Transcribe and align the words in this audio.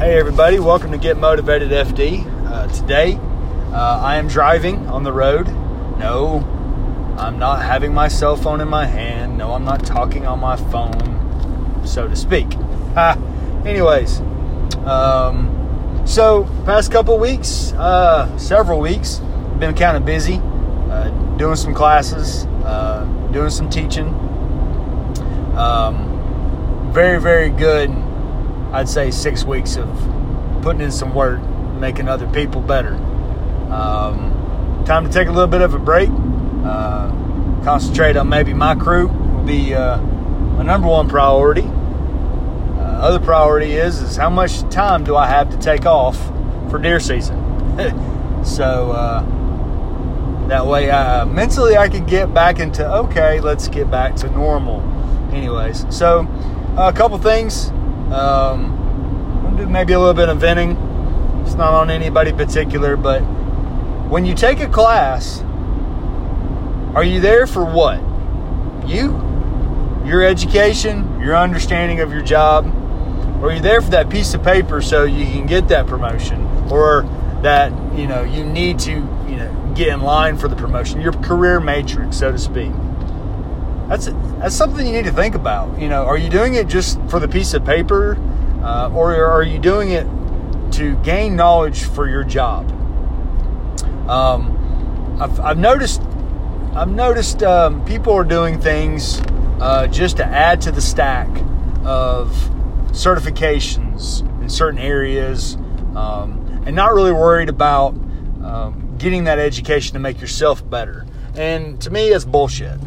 Hey, 0.00 0.18
everybody, 0.18 0.58
welcome 0.58 0.92
to 0.92 0.96
Get 0.96 1.18
Motivated 1.18 1.72
FD. 1.72 2.24
Uh, 2.46 2.66
today, 2.68 3.18
uh, 3.70 4.00
I 4.02 4.16
am 4.16 4.28
driving 4.28 4.86
on 4.86 5.02
the 5.02 5.12
road. 5.12 5.46
No, 5.98 6.38
I'm 7.18 7.38
not 7.38 7.60
having 7.60 7.92
my 7.92 8.08
cell 8.08 8.34
phone 8.34 8.62
in 8.62 8.68
my 8.68 8.86
hand. 8.86 9.36
No, 9.36 9.52
I'm 9.52 9.62
not 9.66 9.84
talking 9.84 10.26
on 10.26 10.40
my 10.40 10.56
phone, 10.56 11.86
so 11.86 12.08
to 12.08 12.16
speak. 12.16 12.50
Ha. 12.94 13.18
Anyways, 13.66 14.20
um, 14.86 16.02
so 16.06 16.44
past 16.64 16.90
couple 16.90 17.18
weeks, 17.18 17.74
uh, 17.74 18.38
several 18.38 18.80
weeks, 18.80 19.18
been 19.58 19.74
kind 19.74 19.98
of 19.98 20.06
busy, 20.06 20.40
uh, 20.88 21.10
doing 21.36 21.56
some 21.56 21.74
classes, 21.74 22.46
uh, 22.64 23.04
doing 23.32 23.50
some 23.50 23.68
teaching. 23.68 24.08
Um, 25.58 26.90
very, 26.90 27.20
very 27.20 27.50
good 27.50 27.90
I'd 28.72 28.88
say 28.88 29.10
six 29.10 29.44
weeks 29.44 29.76
of 29.76 29.88
putting 30.62 30.82
in 30.82 30.92
some 30.92 31.14
work, 31.14 31.40
making 31.78 32.08
other 32.08 32.26
people 32.28 32.60
better. 32.60 32.94
Um, 33.70 34.82
time 34.86 35.04
to 35.04 35.12
take 35.12 35.28
a 35.28 35.32
little 35.32 35.48
bit 35.48 35.62
of 35.62 35.74
a 35.74 35.78
break, 35.78 36.08
uh, 36.64 37.10
concentrate 37.64 38.16
on 38.16 38.28
maybe 38.28 38.52
my 38.52 38.74
crew 38.74 39.08
will 39.08 39.44
be 39.44 39.74
uh, 39.74 39.98
my 39.98 40.62
number 40.62 40.88
one 40.88 41.08
priority. 41.08 41.62
Uh, 41.62 43.00
other 43.00 43.18
priority 43.18 43.72
is 43.72 44.00
is 44.00 44.16
how 44.16 44.30
much 44.30 44.60
time 44.70 45.04
do 45.04 45.16
I 45.16 45.26
have 45.26 45.50
to 45.50 45.58
take 45.58 45.86
off 45.86 46.16
for 46.70 46.78
deer 46.78 47.00
season? 47.00 47.36
so 48.44 48.92
uh, 48.92 49.22
that 50.48 50.66
way, 50.66 50.90
uh, 50.90 51.26
mentally, 51.26 51.76
I 51.76 51.88
can 51.88 52.04
get 52.06 52.34
back 52.34 52.58
into 52.58 52.88
okay. 52.88 53.40
Let's 53.40 53.68
get 53.68 53.90
back 53.90 54.16
to 54.16 54.30
normal. 54.30 54.80
Anyways, 55.32 55.86
so 55.96 56.28
a 56.76 56.92
couple 56.92 57.18
things. 57.18 57.72
Um, 58.12 59.54
do 59.56 59.66
maybe 59.66 59.92
a 59.92 59.98
little 59.98 60.14
bit 60.14 60.28
of 60.28 60.38
venting. 60.38 60.70
It's 61.44 61.54
not 61.54 61.72
on 61.72 61.90
anybody 61.90 62.32
particular, 62.32 62.96
but 62.96 63.20
when 64.10 64.24
you 64.24 64.34
take 64.34 64.60
a 64.60 64.68
class, 64.68 65.42
are 66.94 67.04
you 67.04 67.20
there 67.20 67.46
for 67.46 67.64
what? 67.64 67.98
You? 68.88 69.10
Your 70.04 70.24
education? 70.24 71.20
Your 71.20 71.36
understanding 71.36 72.00
of 72.00 72.12
your 72.12 72.22
job? 72.22 72.66
Or 73.40 73.48
are 73.48 73.52
you 73.52 73.60
there 73.60 73.80
for 73.80 73.90
that 73.90 74.10
piece 74.10 74.34
of 74.34 74.42
paper 74.42 74.82
so 74.82 75.04
you 75.04 75.24
can 75.24 75.46
get 75.46 75.68
that 75.68 75.86
promotion? 75.86 76.44
Or 76.70 77.02
that, 77.42 77.72
you 77.96 78.06
know, 78.06 78.22
you 78.22 78.44
need 78.44 78.78
to, 78.80 78.90
you 78.90 79.36
know, 79.36 79.72
get 79.74 79.88
in 79.88 80.00
line 80.00 80.36
for 80.36 80.48
the 80.48 80.56
promotion, 80.56 81.00
your 81.00 81.12
career 81.12 81.60
matrix, 81.60 82.18
so 82.18 82.32
to 82.32 82.38
speak. 82.38 82.72
That's 83.88 84.08
that's 84.40 84.54
something 84.56 84.86
you 84.86 84.92
need 84.92 85.04
to 85.04 85.12
think 85.12 85.34
about. 85.34 85.78
You 85.78 85.88
know, 85.88 86.04
are 86.04 86.16
you 86.16 86.30
doing 86.30 86.54
it 86.54 86.66
just 86.66 86.98
for 87.10 87.20
the 87.20 87.28
piece 87.28 87.52
of 87.52 87.64
paper, 87.64 88.16
uh, 88.62 88.90
or 88.90 89.14
are 89.14 89.42
you 89.42 89.58
doing 89.58 89.90
it 89.90 90.06
to 90.72 90.96
gain 91.02 91.36
knowledge 91.36 91.84
for 91.84 92.08
your 92.08 92.24
job? 92.24 92.70
Um, 94.08 95.18
I've, 95.20 95.38
I've 95.40 95.58
noticed 95.58 96.00
I've 96.72 96.90
noticed 96.90 97.42
um, 97.42 97.84
people 97.84 98.14
are 98.14 98.24
doing 98.24 98.58
things 98.58 99.20
uh, 99.60 99.86
just 99.88 100.16
to 100.16 100.24
add 100.24 100.62
to 100.62 100.72
the 100.72 100.80
stack 100.80 101.28
of 101.84 102.28
certifications 102.92 104.22
in 104.40 104.48
certain 104.48 104.78
areas, 104.78 105.56
um, 105.94 106.62
and 106.64 106.74
not 106.74 106.94
really 106.94 107.12
worried 107.12 107.50
about 107.50 107.90
um, 108.42 108.94
getting 108.98 109.24
that 109.24 109.38
education 109.38 109.92
to 109.94 109.98
make 109.98 110.20
yourself 110.20 110.68
better. 110.68 111.06
And 111.36 111.80
to 111.82 111.90
me, 111.90 112.08
it's 112.08 112.24
bullshit. 112.24 112.78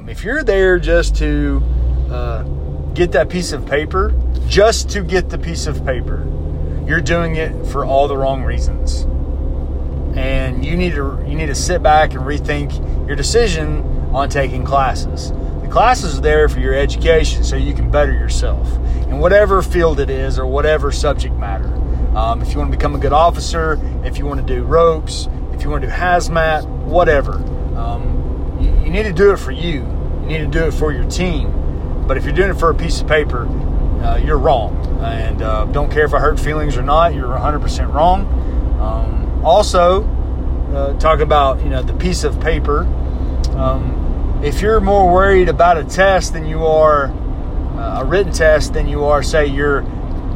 Um, 0.00 0.08
if 0.08 0.24
you're 0.24 0.42
there 0.42 0.78
just 0.78 1.14
to 1.16 1.62
uh, 2.10 2.42
get 2.94 3.12
that 3.12 3.28
piece 3.28 3.52
of 3.52 3.66
paper, 3.66 4.14
just 4.48 4.88
to 4.90 5.02
get 5.02 5.28
the 5.28 5.36
piece 5.36 5.66
of 5.66 5.84
paper, 5.84 6.26
you're 6.86 7.02
doing 7.02 7.36
it 7.36 7.66
for 7.66 7.84
all 7.84 8.08
the 8.08 8.16
wrong 8.16 8.42
reasons. 8.42 9.02
And 10.16 10.64
you 10.64 10.74
need 10.74 10.94
to 10.94 11.22
you 11.28 11.34
need 11.34 11.48
to 11.48 11.54
sit 11.54 11.82
back 11.82 12.14
and 12.14 12.22
rethink 12.22 12.72
your 13.06 13.14
decision 13.14 13.82
on 14.14 14.30
taking 14.30 14.64
classes. 14.64 15.32
The 15.60 15.68
classes 15.70 16.16
are 16.18 16.22
there 16.22 16.48
for 16.48 16.60
your 16.60 16.72
education, 16.72 17.44
so 17.44 17.56
you 17.56 17.74
can 17.74 17.90
better 17.90 18.12
yourself 18.12 18.74
in 19.02 19.18
whatever 19.18 19.60
field 19.60 20.00
it 20.00 20.08
is 20.08 20.38
or 20.38 20.46
whatever 20.46 20.90
subject 20.92 21.34
matter. 21.34 21.68
Um, 22.16 22.40
if 22.40 22.52
you 22.52 22.58
want 22.58 22.72
to 22.72 22.76
become 22.78 22.94
a 22.94 22.98
good 22.98 23.12
officer, 23.12 23.78
if 24.02 24.16
you 24.16 24.24
want 24.24 24.40
to 24.40 24.46
do 24.46 24.64
ropes, 24.64 25.28
if 25.52 25.62
you 25.62 25.68
want 25.68 25.82
to 25.82 25.88
do 25.88 25.92
hazmat, 25.92 26.66
whatever. 26.86 27.34
Um, 27.76 28.58
you, 28.60 28.70
you 28.84 28.90
need 28.90 29.04
to 29.04 29.12
do 29.12 29.32
it 29.32 29.36
for 29.38 29.52
you. 29.52 29.99
You 30.30 30.38
need 30.38 30.52
to 30.52 30.58
do 30.60 30.66
it 30.66 30.74
for 30.74 30.92
your 30.92 31.04
team. 31.10 32.06
But 32.06 32.16
if 32.16 32.24
you're 32.24 32.32
doing 32.32 32.50
it 32.50 32.54
for 32.54 32.70
a 32.70 32.74
piece 32.74 33.00
of 33.00 33.08
paper, 33.08 33.48
uh, 34.00 34.16
you're 34.18 34.38
wrong. 34.38 34.76
And 35.02 35.42
uh, 35.42 35.64
don't 35.64 35.90
care 35.90 36.04
if 36.04 36.14
I 36.14 36.20
hurt 36.20 36.38
feelings 36.38 36.76
or 36.76 36.82
not, 36.82 37.14
you're 37.14 37.26
100% 37.26 37.92
wrong. 37.92 38.26
Um, 38.80 39.44
also, 39.44 40.04
uh, 40.72 40.96
talk 41.00 41.18
about 41.18 41.60
you 41.64 41.68
know 41.68 41.82
the 41.82 41.94
piece 41.94 42.22
of 42.22 42.40
paper. 42.40 42.82
Um, 43.56 44.40
if 44.44 44.60
you're 44.62 44.80
more 44.80 45.12
worried 45.12 45.48
about 45.48 45.78
a 45.78 45.84
test 45.84 46.32
than 46.32 46.46
you 46.46 46.64
are 46.64 47.06
uh, 47.76 48.02
a 48.02 48.04
written 48.04 48.32
test 48.32 48.72
than 48.72 48.86
you 48.86 49.06
are, 49.06 49.24
say, 49.24 49.46
you're 49.46 49.82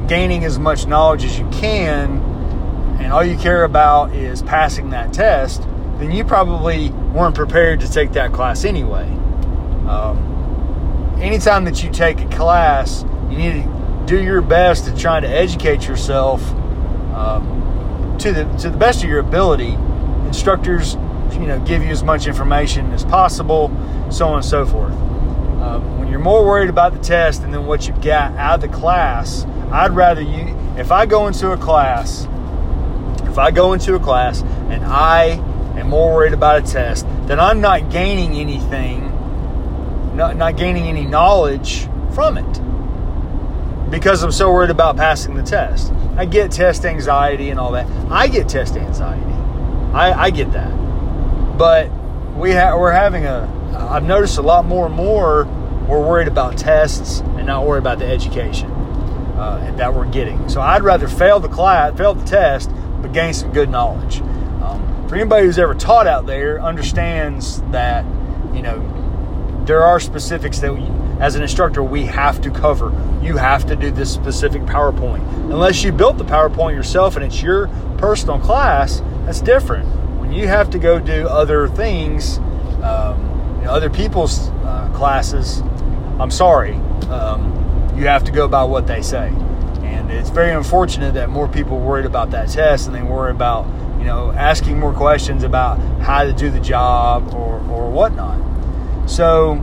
gaining 0.08 0.44
as 0.44 0.58
much 0.58 0.88
knowledge 0.88 1.24
as 1.24 1.38
you 1.38 1.48
can, 1.50 2.18
and 2.98 3.12
all 3.12 3.24
you 3.24 3.36
care 3.38 3.62
about 3.62 4.12
is 4.12 4.42
passing 4.42 4.90
that 4.90 5.12
test, 5.12 5.62
then 5.98 6.10
you 6.10 6.24
probably 6.24 6.90
weren't 6.90 7.36
prepared 7.36 7.78
to 7.78 7.88
take 7.88 8.10
that 8.12 8.32
class 8.32 8.64
anyway. 8.64 9.08
Um, 9.88 11.16
anytime 11.20 11.64
that 11.64 11.82
you 11.82 11.90
take 11.90 12.20
a 12.20 12.28
class, 12.28 13.04
you 13.30 13.36
need 13.36 13.64
to 13.64 14.04
do 14.06 14.22
your 14.22 14.42
best 14.42 14.84
to 14.86 14.96
try 14.96 15.20
to 15.20 15.28
educate 15.28 15.86
yourself 15.86 16.42
um, 17.14 18.16
to 18.18 18.32
the 18.32 18.44
to 18.58 18.70
the 18.70 18.76
best 18.76 19.02
of 19.02 19.08
your 19.08 19.20
ability. 19.20 19.76
Instructors, 20.26 20.94
you 21.32 21.46
know, 21.46 21.60
give 21.66 21.82
you 21.82 21.90
as 21.90 22.02
much 22.02 22.26
information 22.26 22.92
as 22.92 23.04
possible, 23.04 23.68
so 24.10 24.28
on 24.28 24.36
and 24.36 24.44
so 24.44 24.66
forth. 24.66 24.92
Um, 24.92 25.98
when 25.98 26.08
you're 26.08 26.18
more 26.20 26.44
worried 26.44 26.68
about 26.68 26.92
the 26.92 26.98
test 26.98 27.42
and 27.42 27.54
then 27.54 27.66
what 27.66 27.86
you 27.86 27.94
got 27.94 28.36
out 28.36 28.56
of 28.56 28.60
the 28.60 28.76
class, 28.76 29.46
I'd 29.70 29.92
rather 29.92 30.20
you. 30.20 30.54
If 30.76 30.90
I 30.90 31.06
go 31.06 31.26
into 31.28 31.52
a 31.52 31.56
class, 31.56 32.26
if 33.28 33.38
I 33.38 33.50
go 33.50 33.72
into 33.72 33.94
a 33.94 34.00
class 34.00 34.42
and 34.42 34.84
I 34.84 35.30
am 35.78 35.88
more 35.88 36.14
worried 36.14 36.32
about 36.32 36.62
a 36.62 36.72
test, 36.72 37.06
then 37.26 37.40
I'm 37.40 37.60
not 37.60 37.90
gaining 37.90 38.34
anything, 38.34 39.02
not, 40.14 40.36
not 40.36 40.56
gaining 40.56 40.84
any 40.84 41.04
knowledge 41.04 41.88
from 42.14 42.38
it 42.38 43.90
because 43.90 44.22
I'm 44.22 44.32
so 44.32 44.52
worried 44.52 44.70
about 44.70 44.96
passing 44.96 45.34
the 45.34 45.42
test. 45.42 45.92
I 46.16 46.24
get 46.24 46.50
test 46.50 46.84
anxiety 46.84 47.50
and 47.50 47.60
all 47.60 47.72
that. 47.72 47.86
I 48.10 48.28
get 48.28 48.48
test 48.48 48.76
anxiety. 48.76 49.32
I, 49.92 50.24
I 50.24 50.30
get 50.30 50.52
that. 50.52 50.70
But 51.58 51.90
we 52.34 52.52
ha- 52.52 52.76
we're 52.76 52.92
having 52.92 53.24
a, 53.24 53.48
I've 53.90 54.04
noticed 54.04 54.38
a 54.38 54.42
lot 54.42 54.64
more 54.64 54.86
and 54.86 54.94
more 54.94 55.44
we're 55.88 56.00
worried 56.00 56.28
about 56.28 56.56
tests 56.56 57.20
and 57.20 57.46
not 57.46 57.66
worried 57.66 57.80
about 57.80 57.98
the 57.98 58.06
education 58.06 58.70
uh, 58.70 59.74
that 59.76 59.94
we're 59.94 60.10
getting. 60.10 60.48
So 60.48 60.60
I'd 60.60 60.82
rather 60.82 61.08
fail 61.08 61.40
the 61.40 61.48
class, 61.48 61.96
fail 61.96 62.14
the 62.14 62.24
test, 62.24 62.70
but 63.02 63.12
gain 63.12 63.34
some 63.34 63.52
good 63.52 63.68
knowledge 63.68 64.22
for 65.08 65.16
anybody 65.16 65.46
who's 65.46 65.58
ever 65.58 65.74
taught 65.74 66.06
out 66.06 66.26
there 66.26 66.60
understands 66.60 67.60
that 67.70 68.04
you 68.52 68.62
know 68.62 68.80
there 69.66 69.82
are 69.82 69.98
specifics 70.00 70.58
that 70.60 70.74
we, 70.74 70.82
as 71.20 71.34
an 71.34 71.42
instructor 71.42 71.82
we 71.82 72.06
have 72.06 72.40
to 72.42 72.50
cover. 72.50 72.90
You 73.22 73.36
have 73.36 73.66
to 73.66 73.76
do 73.76 73.90
this 73.90 74.12
specific 74.12 74.62
powerpoint. 74.62 75.22
Unless 75.50 75.82
you 75.82 75.92
built 75.92 76.18
the 76.18 76.24
powerpoint 76.24 76.74
yourself 76.74 77.16
and 77.16 77.24
it's 77.24 77.42
your 77.42 77.68
personal 77.98 78.38
class 78.38 79.02
that's 79.24 79.40
different. 79.40 79.88
When 80.20 80.32
you 80.32 80.46
have 80.48 80.70
to 80.70 80.78
go 80.78 80.98
do 80.98 81.26
other 81.28 81.68
things 81.68 82.38
um, 82.82 83.58
you 83.58 83.64
know, 83.64 83.70
other 83.70 83.88
people's 83.88 84.50
uh, 84.64 84.90
classes 84.94 85.62
i'm 86.20 86.30
sorry 86.30 86.74
um, 87.08 87.54
you 87.96 88.06
have 88.06 88.24
to 88.24 88.32
go 88.32 88.48
by 88.48 88.64
what 88.64 88.86
they 88.86 89.02
say. 89.02 89.28
And 89.82 90.10
it's 90.10 90.30
very 90.30 90.50
unfortunate 90.50 91.14
that 91.14 91.30
more 91.30 91.48
people 91.48 91.78
worried 91.78 92.06
about 92.06 92.30
that 92.32 92.48
test 92.48 92.86
and 92.86 92.94
they 92.94 93.02
worry 93.02 93.30
about 93.30 93.66
you 93.98 94.04
know, 94.04 94.32
asking 94.32 94.78
more 94.78 94.92
questions 94.92 95.44
about 95.44 95.78
how 96.00 96.24
to 96.24 96.32
do 96.32 96.50
the 96.50 96.60
job 96.60 97.32
or, 97.32 97.60
or 97.70 97.90
whatnot. 97.90 98.38
So 99.06 99.62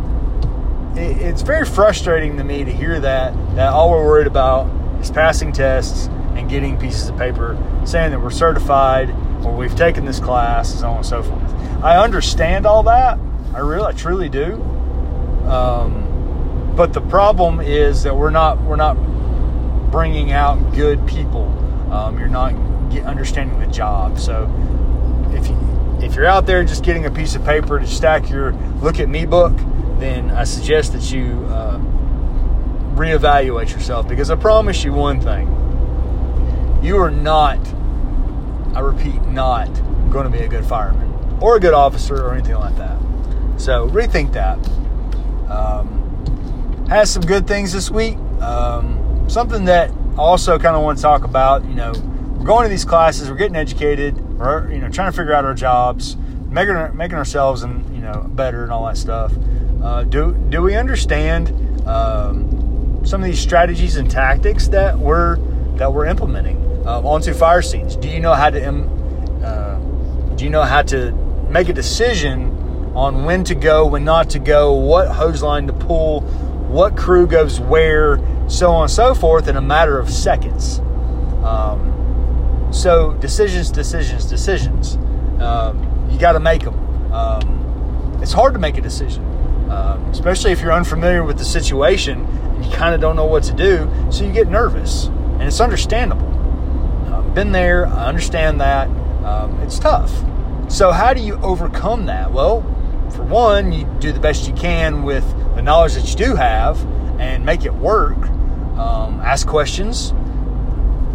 it, 0.96 1.18
it's 1.22 1.42
very 1.42 1.66
frustrating 1.66 2.38
to 2.38 2.44
me 2.44 2.64
to 2.64 2.72
hear 2.72 3.00
that, 3.00 3.34
that 3.56 3.70
all 3.70 3.92
we're 3.92 4.06
worried 4.06 4.28
about 4.28 4.68
is 5.02 5.12
passing 5.12 5.52
tests 5.52 6.08
and 6.36 6.50
getting 6.50 6.78
pieces 6.78 7.10
of 7.10 7.18
paper 7.18 7.58
saying 7.86 8.12
that 8.12 8.22
we're 8.22 8.30
certified 8.30 9.10
or 9.44 9.56
we've 9.56 9.76
taken 9.76 10.06
this 10.06 10.20
class 10.20 10.72
and 10.72 10.80
so 10.82 10.90
on 10.90 10.98
and 10.98 11.06
so 11.06 11.24
forth. 11.24 11.54
I 11.84 11.98
understand 12.04 12.66
all 12.66 12.84
that. 12.84 13.18
I 13.54 13.60
really, 13.60 13.86
I 13.86 13.92
truly 13.92 14.30
do. 14.30 14.62
Um, 15.46 16.74
but 16.76 16.94
the 16.94 17.02
problem 17.02 17.60
is 17.60 18.04
that 18.04 18.16
we're 18.16 18.30
not, 18.30 18.62
we're 18.62 18.76
not 18.76 18.94
bringing 19.92 20.32
out 20.32 20.74
good 20.74 21.06
people. 21.06 21.48
Um, 21.92 22.18
you're 22.18 22.30
not 22.30 22.54
understanding 23.00 23.60
the 23.60 23.68
job. 23.68 24.20
So 24.20 24.46
if 26.02 26.16
you're 26.16 26.26
out 26.26 26.46
there 26.46 26.64
just 26.64 26.84
getting 26.84 27.06
a 27.06 27.12
piece 27.12 27.36
of 27.36 27.46
paper 27.46 27.80
to 27.80 27.88
stack 27.88 28.30
your 28.30 28.54
look 28.82 29.00
at 29.00 29.08
me 29.08 29.26
book, 29.26 29.56
then 30.00 30.32
I 30.32 30.44
suggest 30.44 30.94
that 30.94 31.12
you 31.12 31.46
uh, 31.50 31.78
reevaluate 32.96 33.72
yourself 33.72 34.08
because 34.08 34.30
I 34.32 34.36
promise 34.36 34.84
you 34.84 34.94
one 34.94 35.22
thing: 35.22 35.48
you 36.82 36.98
are 36.98 37.12
not, 37.12 37.60
I 38.76 38.80
repeat, 38.80 39.22
not 39.28 39.70
going 40.12 40.30
to 40.30 40.36
be 40.36 40.44
a 40.44 40.48
good 40.48 40.66
fireman 40.66 41.40
or 41.42 41.56
a 41.56 41.60
good 41.60 41.74
officer 41.74 42.24
or 42.24 42.34
anything 42.34 42.56
like 42.56 42.76
that. 42.78 43.00
So 43.58 43.88
rethink 43.90 44.34
that. 44.34 44.58
Um, 45.50 46.88
has 46.90 47.10
some 47.10 47.22
good 47.22 47.48
things 47.48 47.72
this 47.72 47.90
week. 47.90 48.18
Um, 48.42 49.30
something 49.30 49.66
that 49.66 49.92
I 49.92 50.18
also 50.18 50.60
kind 50.60 50.76
of 50.76 50.84
want 50.84 50.98
to 50.98 51.02
talk 51.02 51.24
about. 51.24 51.64
You 51.66 51.76
know, 51.76 51.94
we're 52.38 52.46
going 52.46 52.64
to 52.64 52.70
these 52.70 52.86
classes, 52.86 53.30
we're 53.30 53.38
getting 53.38 53.56
educated, 53.56 54.18
we're 54.42 54.72
you 54.72 54.80
know 54.80 54.90
trying 54.90 55.12
to 55.12 55.16
figure 55.16 55.34
out 55.34 55.46
our 55.46 55.54
jobs, 55.54 56.18
making 56.50 56.76
making 56.96 57.18
ourselves 57.18 57.64
and 57.64 57.96
you 57.96 58.02
know 58.02 58.26
better 58.30 58.64
and 58.64 58.72
all 58.72 58.86
that 58.86 58.98
stuff. 58.98 59.32
Uh, 59.84 60.04
do 60.04 60.34
do 60.50 60.62
we 60.62 60.76
understand 60.76 61.50
um, 61.88 63.02
some 63.06 63.22
of 63.22 63.26
these 63.26 63.40
strategies 63.40 63.96
and 63.96 64.10
tactics 64.10 64.68
that 64.68 64.98
we're 64.98 65.38
that 65.78 65.92
we're 65.94 66.06
implementing 66.06 66.58
um, 66.88 67.06
onto 67.06 67.34
fire 67.34 67.62
scenes? 67.62 67.96
Do 67.96 68.10
you 68.10 68.20
know 68.20 68.34
how 68.34 68.50
to 68.50 68.60
uh, 69.44 69.80
do 70.36 70.44
you 70.44 70.50
know 70.50 70.64
how 70.64 70.82
to 70.84 71.12
make 71.50 71.70
a 71.70 71.74
decision 71.74 72.58
on 72.96 73.24
when 73.24 73.44
to 73.46 73.56
go, 73.56 73.86
when 73.86 74.04
not 74.04 74.30
to 74.32 74.40
go, 74.40 74.74
what 74.74 75.08
hose 75.08 75.42
line 75.42 75.68
to 75.68 75.74
pull, 75.74 76.22
what 76.72 76.98
crew 76.98 77.26
goes 77.26 77.60
where, 77.60 78.20
so 78.50 78.72
on 78.72 78.84
and 78.84 78.92
so 78.92 79.14
forth 79.14 79.48
in 79.48 79.56
a 79.56 79.62
matter 79.62 79.98
of 79.98 80.10
seconds. 80.10 80.80
Um, 81.44 82.01
so 82.72 83.14
decisions, 83.16 83.70
decisions, 83.70 84.26
decisions. 84.26 84.96
Um, 85.42 86.08
you 86.10 86.18
got 86.18 86.34
to 86.34 86.40
make 86.40 86.64
them. 86.64 87.14
Um, 87.14 88.20
it's 88.22 88.34
hard 88.34 88.54
to 88.54 88.60
make 88.60 88.78
a 88.78 88.82
decision, 88.82 89.24
um, 89.70 90.06
especially 90.12 90.52
if 90.52 90.62
you're 90.62 90.72
unfamiliar 90.72 91.24
with 91.24 91.38
the 91.38 91.46
situation 91.46 92.26
and 92.26 92.66
you 92.66 92.72
kind 92.72 92.94
of 92.94 93.02
don't 93.02 93.16
know 93.16 93.26
what 93.26 93.44
to 93.44 93.54
do. 93.54 93.92
So 94.12 94.24
you 94.24 94.32
get 94.32 94.48
nervous, 94.48 95.06
and 95.06 95.44
it's 95.44 95.60
understandable. 95.60 96.28
I've 97.14 97.34
been 97.36 97.52
there. 97.52 97.88
I 97.88 98.06
understand 98.08 98.62
that. 98.62 98.88
Um, 99.26 99.60
it's 99.62 99.80
tough. 99.80 100.12
So 100.70 100.92
how 100.92 101.14
do 101.14 101.22
you 101.22 101.36
overcome 101.42 102.06
that? 102.06 102.32
Well, 102.32 102.62
for 103.12 103.24
one, 103.24 103.74
you 103.74 103.86
do 104.00 104.12
the 104.12 104.20
best 104.20 104.48
you 104.48 104.54
can 104.54 105.04
with 105.04 105.30
the 105.56 105.62
knowledge 105.62 105.96
that 105.96 106.10
you 106.10 106.16
do 106.16 106.36
have 106.36 106.80
and 107.20 107.46
make 107.46 107.66
it 107.66 107.74
work. 107.74 108.18
Um, 108.78 109.20
ask 109.22 109.46
questions. 109.48 110.14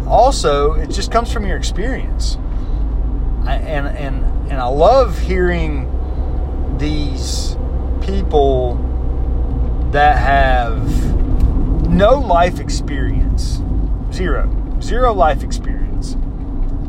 Also, 0.07 0.73
it 0.73 0.89
just 0.89 1.11
comes 1.11 1.31
from 1.31 1.45
your 1.45 1.57
experience. 1.57 2.37
I, 3.45 3.55
and 3.55 3.87
and 3.87 4.51
and 4.51 4.61
I 4.61 4.67
love 4.67 5.19
hearing 5.19 5.87
these 6.77 7.57
people 8.01 8.75
that 9.91 10.17
have 10.17 11.15
no 11.89 12.19
life 12.19 12.59
experience, 12.59 13.61
zero, 14.11 14.49
zero 14.81 15.13
life 15.13 15.43
experience. 15.43 16.15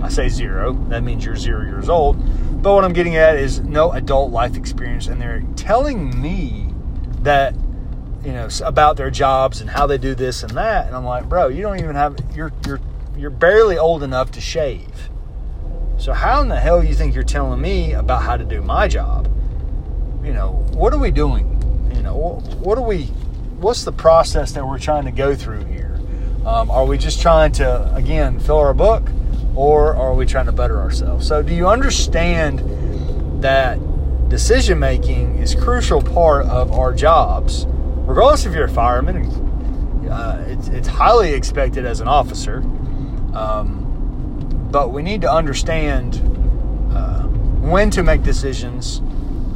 I 0.00 0.08
say 0.08 0.28
zero, 0.28 0.74
that 0.88 1.02
means 1.02 1.24
you're 1.24 1.36
zero 1.36 1.62
years 1.62 1.88
old. 1.88 2.16
But 2.62 2.74
what 2.74 2.84
I'm 2.84 2.92
getting 2.92 3.16
at 3.16 3.36
is 3.36 3.60
no 3.60 3.92
adult 3.92 4.30
life 4.32 4.56
experience, 4.56 5.06
and 5.08 5.20
they're 5.20 5.42
telling 5.56 6.20
me 6.20 6.68
that 7.22 7.54
you 8.24 8.32
know 8.32 8.48
about 8.64 8.96
their 8.96 9.10
jobs 9.10 9.60
and 9.60 9.70
how 9.70 9.86
they 9.86 9.98
do 9.98 10.14
this 10.14 10.42
and 10.42 10.52
that, 10.52 10.86
and 10.86 10.94
I'm 10.94 11.04
like, 11.04 11.28
bro, 11.28 11.48
you 11.48 11.62
don't 11.62 11.78
even 11.78 11.94
have 11.94 12.16
you're 12.34 12.52
you're 12.66 12.80
you're 13.18 13.30
barely 13.30 13.76
old 13.76 14.02
enough 14.02 14.30
to 14.32 14.40
shave. 14.40 15.10
So 15.96 16.12
how 16.12 16.40
in 16.40 16.48
the 16.48 16.60
hell 16.60 16.82
you 16.82 16.94
think 16.94 17.14
you're 17.14 17.24
telling 17.24 17.60
me 17.60 17.92
about 17.92 18.22
how 18.22 18.36
to 18.36 18.44
do 18.44 18.62
my 18.62 18.88
job? 18.88 19.26
You 20.24 20.32
know, 20.32 20.52
what 20.72 20.92
are 20.92 20.98
we 20.98 21.10
doing? 21.10 21.46
You 21.94 22.02
know, 22.02 22.40
what 22.60 22.78
are 22.78 22.86
we? 22.86 23.04
What's 23.58 23.84
the 23.84 23.92
process 23.92 24.52
that 24.52 24.66
we're 24.66 24.78
trying 24.78 25.04
to 25.06 25.10
go 25.10 25.34
through 25.34 25.64
here? 25.64 25.98
Um, 26.46 26.70
are 26.70 26.86
we 26.86 26.96
just 26.96 27.20
trying 27.20 27.52
to 27.52 27.94
again 27.94 28.38
fill 28.38 28.58
our 28.58 28.74
book? 28.74 29.10
or 29.58 29.96
are 29.96 30.14
we 30.14 30.24
trying 30.24 30.46
to 30.46 30.52
better 30.52 30.78
ourselves? 30.78 31.26
So, 31.26 31.42
do 31.42 31.52
you 31.52 31.66
understand 31.68 32.60
that 33.42 33.76
decision 34.28 34.78
making 34.78 35.38
is 35.38 35.56
crucial 35.56 36.00
part 36.00 36.46
of 36.46 36.70
our 36.70 36.94
jobs, 36.94 37.66
regardless 37.66 38.46
if 38.46 38.54
you're 38.54 38.66
a 38.66 38.70
fireman? 38.70 39.26
Uh, 40.08 40.44
it's, 40.46 40.68
it's, 40.68 40.86
highly 40.86 41.34
expected 41.34 41.84
as 41.84 42.00
an 42.00 42.06
officer, 42.06 42.62
um, 43.34 44.68
but 44.70 44.92
we 44.92 45.02
need 45.02 45.20
to 45.22 45.32
understand 45.32 46.16
uh, 46.92 47.22
when 47.60 47.90
to 47.90 48.02
make 48.02 48.22
decisions, 48.22 48.98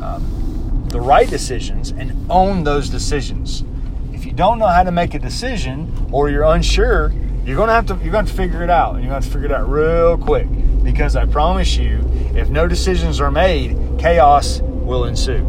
um, 0.03 0.87
the 0.89 1.01
right 1.01 1.29
decisions, 1.29 1.91
and 1.91 2.31
own 2.31 2.65
those 2.65 2.89
decisions. 2.89 3.65
If 4.13 4.25
you 4.27 4.33
don't 4.33 4.59
know 4.59 4.67
how 4.67 4.83
to 4.83 4.93
make 4.93 5.15
a 5.15 5.19
decision 5.19 6.09
or 6.13 6.31
you're 6.31 6.45
unsure, 6.45 7.13
you're 7.45 7.57
gonna 7.57 7.73
have 7.73 7.87
to 7.87 7.97
you're 7.97 8.13
gonna 8.13 8.27
to 8.27 8.33
figure 8.33 8.63
it 8.63 8.71
out, 8.71 8.95
and 8.95 9.05
you're 9.05 9.13
gonna 9.13 9.25
to 9.25 9.31
figure 9.31 9.47
it 9.47 9.53
out 9.53 9.69
real 9.69 10.17
quick 10.17 10.47
because 10.83 11.17
I 11.17 11.27
promise 11.27 11.77
you, 11.77 12.01
if 12.35 12.49
no 12.49 12.67
decisions 12.67 13.21
are 13.21 13.31
made, 13.31 13.77
chaos 13.99 14.61
will 14.61 15.05
ensue. 15.05 15.45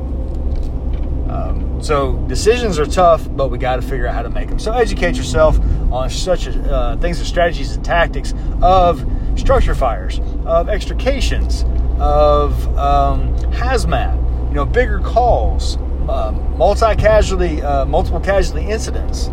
Um, 1.29 1.79
so 1.81 2.17
decisions 2.27 2.79
are 2.79 2.85
tough, 2.85 3.27
but 3.35 3.49
we 3.49 3.57
got 3.57 3.77
to 3.77 3.81
figure 3.81 4.07
out 4.07 4.13
how 4.13 4.21
to 4.21 4.29
make 4.29 4.49
them. 4.49 4.59
So 4.59 4.71
educate 4.71 5.15
yourself 5.15 5.57
on 5.91 6.09
such 6.09 6.47
a, 6.47 6.71
uh, 6.71 6.97
things 6.97 7.19
and 7.19 7.27
strategies 7.27 7.75
and 7.75 7.83
tactics 7.83 8.33
of 8.61 9.05
structure 9.35 9.75
fires, 9.75 10.19
of 10.45 10.69
extrications, 10.69 11.63
of 11.99 12.77
um, 12.77 13.35
hazmat. 13.51 14.21
You 14.49 14.55
know, 14.55 14.65
bigger 14.65 14.99
calls, 14.99 15.77
um, 16.07 16.57
multi-casualty, 16.57 17.63
uh, 17.63 17.85
multiple 17.85 18.19
casualty 18.19 18.69
incidents 18.69 19.31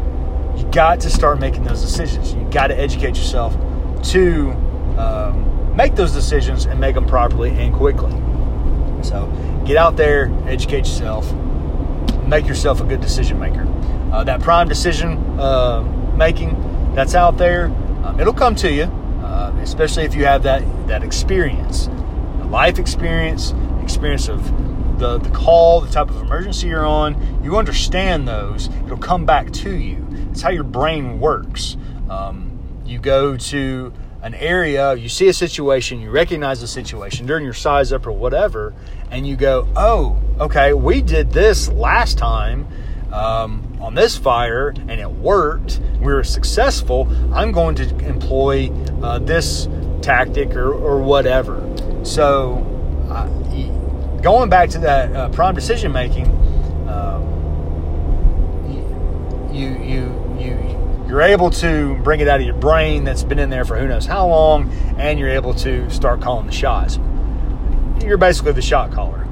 you 0.60 0.70
got 0.70 1.00
to 1.00 1.10
start 1.10 1.40
making 1.40 1.64
those 1.64 1.80
decisions. 1.80 2.34
You 2.34 2.46
got 2.50 2.68
to 2.68 2.78
educate 2.78 3.16
yourself 3.16 3.54
to 4.10 4.50
um, 4.98 5.74
make 5.74 5.94
those 5.94 6.12
decisions 6.12 6.66
and 6.66 6.78
make 6.78 6.94
them 6.94 7.06
properly 7.06 7.50
and 7.50 7.74
quickly. 7.74 8.12
So 9.02 9.26
get 9.64 9.76
out 9.76 9.96
there, 9.96 10.30
educate 10.46 10.80
yourself, 10.80 11.32
make 12.26 12.46
yourself 12.46 12.80
a 12.80 12.84
good 12.84 13.00
decision 13.00 13.38
maker. 13.38 13.66
Uh, 14.12 14.24
that 14.24 14.40
prime 14.40 14.68
decision 14.68 15.16
uh, 15.40 15.82
making 16.16 16.94
that's 16.94 17.14
out 17.14 17.36
there, 17.36 17.66
um, 18.04 18.18
it'll 18.18 18.32
come 18.32 18.54
to 18.56 18.72
you, 18.72 18.84
uh, 18.84 19.54
especially 19.62 20.04
if 20.04 20.14
you 20.14 20.24
have 20.24 20.42
that 20.42 20.62
that 20.88 21.02
experience, 21.02 21.88
life 22.46 22.78
experience, 22.78 23.54
experience 23.82 24.28
of 24.28 24.44
the, 24.98 25.18
the 25.18 25.30
call, 25.30 25.80
the 25.80 25.90
type 25.90 26.10
of 26.10 26.16
emergency 26.16 26.68
you're 26.68 26.86
on. 26.86 27.42
You 27.42 27.56
understand 27.56 28.28
those, 28.28 28.68
it'll 28.84 28.98
come 28.98 29.24
back 29.24 29.50
to 29.52 29.74
you. 29.74 30.06
It's 30.30 30.42
how 30.42 30.50
your 30.50 30.64
brain 30.64 31.20
works. 31.20 31.76
Um, 32.08 32.58
you 32.84 32.98
go 32.98 33.36
to 33.36 33.92
an 34.22 34.34
area, 34.34 34.94
you 34.94 35.08
see 35.08 35.28
a 35.28 35.32
situation, 35.32 36.00
you 36.00 36.10
recognize 36.10 36.60
the 36.60 36.66
situation 36.66 37.26
during 37.26 37.44
your 37.44 37.54
size 37.54 37.92
up 37.92 38.06
or 38.06 38.12
whatever, 38.12 38.74
and 39.10 39.26
you 39.26 39.36
go, 39.36 39.66
oh, 39.76 40.20
okay, 40.38 40.74
we 40.74 41.00
did 41.00 41.32
this 41.32 41.68
last 41.70 42.18
time 42.18 42.68
um, 43.12 43.78
on 43.80 43.94
this 43.94 44.16
fire 44.16 44.68
and 44.68 44.92
it 44.92 45.10
worked. 45.10 45.80
We 46.00 46.12
were 46.12 46.24
successful. 46.24 47.08
I'm 47.34 47.52
going 47.52 47.74
to 47.76 47.84
employ 48.06 48.70
uh, 49.02 49.18
this 49.18 49.68
tactic 50.02 50.54
or, 50.54 50.72
or 50.72 51.00
whatever. 51.00 51.66
So, 52.04 52.66
uh, 53.10 53.26
going 54.22 54.50
back 54.50 54.70
to 54.70 54.78
that 54.80 55.14
uh, 55.14 55.28
prime 55.30 55.54
decision 55.54 55.92
making, 55.92 56.26
um, 56.88 57.26
you 59.52 59.68
you 59.82 60.36
you 60.38 61.06
you're 61.08 61.22
able 61.22 61.50
to 61.50 61.96
bring 62.02 62.20
it 62.20 62.28
out 62.28 62.40
of 62.40 62.46
your 62.46 62.54
brain 62.56 63.04
that's 63.04 63.24
been 63.24 63.38
in 63.38 63.50
there 63.50 63.64
for 63.64 63.76
who 63.78 63.88
knows 63.88 64.06
how 64.06 64.26
long, 64.28 64.70
and 64.96 65.18
you're 65.18 65.28
able 65.28 65.52
to 65.54 65.90
start 65.90 66.20
calling 66.20 66.46
the 66.46 66.52
shots. 66.52 66.98
You're 68.04 68.16
basically 68.16 68.52
the 68.52 68.62
shot 68.62 68.92
caller. 68.92 69.26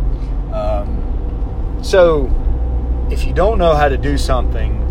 Um, 0.53 1.79
so, 1.83 2.27
if 3.11 3.25
you 3.25 3.33
don't 3.33 3.59
know 3.59 3.75
how 3.75 3.88
to 3.88 3.97
do 3.97 4.19
something, 4.19 4.85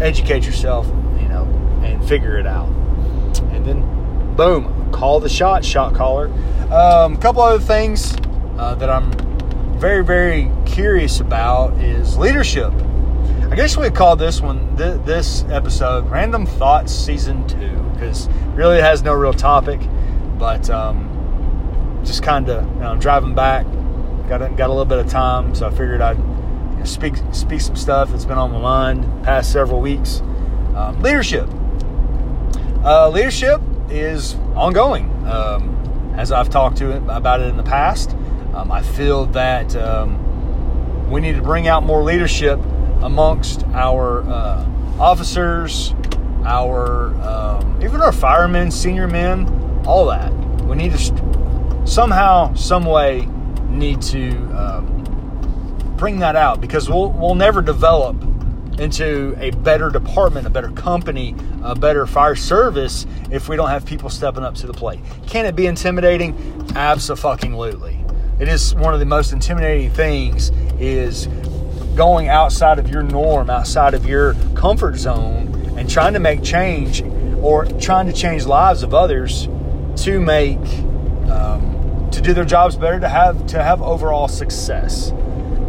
educate 0.00 0.44
yourself, 0.44 0.86
you 1.20 1.28
know, 1.28 1.44
and 1.84 2.06
figure 2.08 2.38
it 2.38 2.46
out, 2.46 2.68
and 3.52 3.64
then 3.64 4.34
boom, 4.36 4.90
call 4.92 5.20
the 5.20 5.28
shot, 5.28 5.64
shot 5.64 5.94
caller. 5.94 6.26
A 6.70 6.74
um, 6.74 7.16
couple 7.16 7.42
other 7.42 7.62
things 7.62 8.16
uh, 8.58 8.74
that 8.76 8.90
I'm 8.90 9.12
very, 9.78 10.04
very 10.04 10.50
curious 10.64 11.20
about 11.20 11.72
is 11.80 12.16
leadership. 12.16 12.72
I 13.50 13.54
guess 13.54 13.76
we 13.76 13.88
call 13.90 14.16
this 14.16 14.40
one, 14.40 14.76
th- 14.76 15.00
this 15.04 15.44
episode, 15.44 16.10
Random 16.10 16.46
Thoughts 16.46 16.92
Season 16.92 17.46
2, 17.46 17.56
because 17.94 18.28
really 18.54 18.78
it 18.78 18.82
has 18.82 19.02
no 19.02 19.14
real 19.14 19.32
topic, 19.32 19.80
but 20.38 20.68
um, 20.68 22.00
just 22.04 22.22
kind 22.22 22.48
of, 22.48 22.66
you 22.74 22.80
know, 22.80 22.88
I'm 22.88 22.98
driving 22.98 23.34
back, 23.34 23.66
got 24.28 24.42
a, 24.42 24.48
got 24.48 24.66
a 24.66 24.72
little 24.72 24.84
bit 24.84 24.98
of 24.98 25.08
time, 25.08 25.54
so 25.54 25.66
I 25.66 25.70
figured 25.70 26.00
I'd 26.00 26.18
speak, 26.84 27.14
speak 27.32 27.60
some 27.60 27.76
stuff 27.76 28.10
that's 28.10 28.24
been 28.24 28.38
on 28.38 28.52
my 28.52 28.60
mind 28.60 29.24
past 29.24 29.52
several 29.52 29.80
weeks. 29.80 30.20
Um, 30.74 31.00
leadership. 31.02 31.48
Uh, 32.84 33.08
leadership 33.08 33.60
is 33.90 34.34
ongoing. 34.54 35.10
Um, 35.26 36.14
as 36.16 36.32
I've 36.32 36.48
talked 36.50 36.78
to 36.78 36.90
it 36.90 37.02
about 37.08 37.40
it 37.40 37.48
in 37.48 37.56
the 37.56 37.62
past, 37.62 38.12
um, 38.54 38.70
I 38.70 38.82
feel 38.82 39.26
that 39.26 39.74
um, 39.76 41.10
we 41.10 41.20
need 41.20 41.36
to 41.36 41.42
bring 41.42 41.68
out 41.68 41.82
more 41.82 42.02
leadership 42.02 42.58
amongst 43.02 43.64
our 43.68 44.22
uh, 44.22 44.66
officers, 44.98 45.94
our 46.44 47.14
um, 47.22 47.80
even 47.82 48.00
our 48.00 48.12
firemen, 48.12 48.70
senior 48.70 49.06
men, 49.06 49.46
all 49.86 50.06
that. 50.06 50.32
We 50.64 50.76
need 50.76 50.92
to 50.92 51.86
somehow, 51.86 52.54
some 52.54 52.84
way, 52.84 53.28
need 53.68 54.00
to 54.02 54.30
um, 54.56 54.95
bring 55.96 56.18
that 56.20 56.36
out 56.36 56.60
because 56.60 56.88
we'll 56.88 57.10
we'll 57.12 57.34
never 57.34 57.62
develop 57.62 58.16
into 58.78 59.34
a 59.38 59.50
better 59.50 59.90
department, 59.90 60.46
a 60.46 60.50
better 60.50 60.70
company, 60.70 61.34
a 61.62 61.74
better 61.74 62.06
fire 62.06 62.36
service 62.36 63.06
if 63.30 63.48
we 63.48 63.56
don't 63.56 63.70
have 63.70 63.86
people 63.86 64.10
stepping 64.10 64.44
up 64.44 64.54
to 64.54 64.66
the 64.66 64.72
plate. 64.72 65.00
Can 65.26 65.46
it 65.46 65.56
be 65.56 65.66
intimidating? 65.66 66.34
Absolutely. 66.74 67.98
It 68.38 68.48
is 68.48 68.74
one 68.74 68.92
of 68.92 69.00
the 69.00 69.06
most 69.06 69.32
intimidating 69.32 69.90
things 69.90 70.50
is 70.78 71.26
going 71.96 72.28
outside 72.28 72.78
of 72.78 72.88
your 72.88 73.02
norm, 73.02 73.48
outside 73.48 73.94
of 73.94 74.04
your 74.04 74.34
comfort 74.54 74.96
zone 74.96 75.74
and 75.78 75.88
trying 75.88 76.12
to 76.12 76.20
make 76.20 76.42
change 76.42 77.02
or 77.40 77.64
trying 77.64 78.06
to 78.06 78.12
change 78.12 78.44
lives 78.44 78.82
of 78.82 78.92
others 78.92 79.48
to 79.96 80.20
make 80.20 80.58
um, 81.30 82.08
to 82.12 82.20
do 82.20 82.34
their 82.34 82.44
jobs 82.44 82.76
better 82.76 83.00
to 83.00 83.08
have 83.08 83.46
to 83.46 83.62
have 83.62 83.80
overall 83.80 84.28
success 84.28 85.12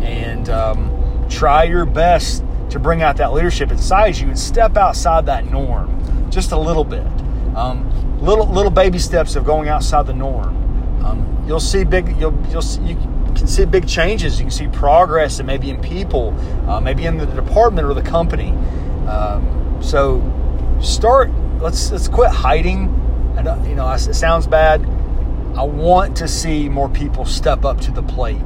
and 0.08 0.50
um, 0.50 1.28
try 1.30 1.64
your 1.64 1.86
best 1.86 2.44
to 2.70 2.80
bring 2.80 3.02
out 3.02 3.18
that 3.18 3.34
leadership 3.34 3.72
inside 3.72 4.18
you 4.18 4.28
and 4.28 4.40
step 4.40 4.78
outside 4.78 5.26
that 5.26 5.46
norm 5.46 5.98
just 6.30 6.52
a 6.52 6.58
little 6.58 6.84
bit. 6.84 7.06
Um, 7.56 8.20
little 8.22 8.48
little 8.48 8.72
baby 8.72 9.00
steps 9.00 9.36
of 9.36 9.46
going 9.46 9.70
outside 9.70 10.06
the 10.06 10.14
norm. 10.14 10.56
Um, 11.04 11.44
you'll 11.48 11.60
see 11.60 11.84
big. 11.84 12.16
You'll 12.20 12.38
you'll 12.50 12.62
see, 12.62 12.82
you 12.82 12.96
can 13.36 13.48
see 13.48 13.66
big 13.66 13.88
changes. 13.88 14.40
You 14.40 14.46
can 14.46 14.52
see 14.52 14.68
progress, 14.68 15.40
and 15.40 15.48
maybe 15.48 15.70
in 15.70 15.82
people, 15.82 16.36
uh, 16.70 16.80
maybe 16.80 17.06
in 17.06 17.18
the 17.18 17.26
department 17.26 17.88
or 17.88 17.94
the 17.94 18.04
company. 18.04 18.52
Um, 19.08 19.80
so 19.82 20.22
start. 20.82 21.32
Let's 21.60 21.92
let's 21.92 22.08
quit 22.08 22.32
hiding. 22.32 22.94
And 23.38 23.68
you 23.68 23.76
know, 23.76 23.92
it 23.92 24.00
sounds 24.00 24.48
bad. 24.48 24.82
I 25.56 25.64
want 25.64 26.16
to 26.18 26.28
see 26.28 26.70
more 26.70 26.90
people 26.90 27.26
step 27.26 27.66
up 27.66 27.82
to 27.82 27.92
the 27.92 28.04
plate 28.04 28.46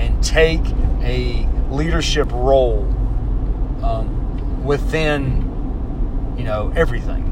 and 0.00 0.24
take 0.24 0.62
a 1.02 1.46
leadership 1.70 2.30
role 2.32 2.82
um, 3.82 4.64
within 4.64 6.34
you 6.36 6.44
know 6.44 6.72
everything. 6.74 7.24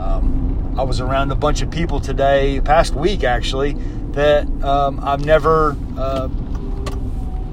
Um, 0.00 0.74
I 0.76 0.82
was 0.82 1.00
around 1.00 1.30
a 1.30 1.36
bunch 1.36 1.62
of 1.62 1.70
people 1.70 2.00
today, 2.00 2.60
past 2.60 2.94
week 2.94 3.24
actually, 3.24 3.72
that 4.12 4.46
um, 4.62 5.00
I've 5.02 5.24
never 5.24 5.76
uh, 5.96 6.28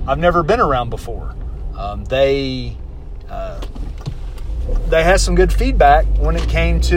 I've 0.08 0.20
never 0.20 0.44
been 0.44 0.60
around 0.60 0.90
before. 0.90 1.36
Um, 1.78 2.04
they 2.06 2.76
uh, 3.30 3.62
they 4.88 5.04
had 5.04 5.20
some 5.20 5.36
good 5.36 5.54
feedback 5.54 6.06
when 6.18 6.36
it 6.36 6.50
came 6.50 6.82
to 6.82 6.96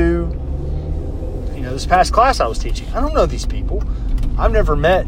you 1.54 1.61
know 1.61 1.73
this 1.73 1.87
past 1.87 2.12
class 2.12 2.40
I 2.40 2.47
was 2.47 2.59
teaching. 2.59 2.88
I 2.88 3.00
don't 3.00 3.14
know 3.14 3.26
these 3.26 3.47
people. 3.47 3.85
I've 4.38 4.52
never 4.52 4.76
met 4.76 5.06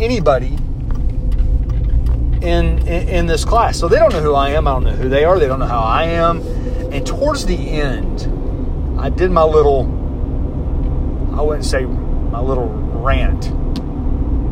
anybody 0.00 0.58
in, 2.42 2.78
in, 2.86 3.08
in 3.08 3.26
this 3.26 3.44
class. 3.44 3.78
So 3.78 3.88
they 3.88 3.98
don't 3.98 4.12
know 4.12 4.20
who 4.20 4.34
I 4.34 4.50
am. 4.50 4.66
I 4.66 4.72
don't 4.72 4.84
know 4.84 4.92
who 4.92 5.08
they 5.08 5.24
are. 5.24 5.38
They 5.38 5.46
don't 5.46 5.60
know 5.60 5.66
how 5.66 5.80
I 5.80 6.04
am. 6.04 6.40
And 6.92 7.06
towards 7.06 7.46
the 7.46 7.56
end, 7.56 8.28
I 9.00 9.08
did 9.08 9.30
my 9.30 9.44
little, 9.44 9.84
I 11.34 11.42
wouldn't 11.42 11.64
say 11.64 11.84
my 11.84 12.40
little 12.40 12.66
rant, 12.68 13.50